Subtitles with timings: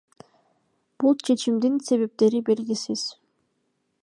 [1.03, 3.09] Бул чечимдин себептери белгисиз.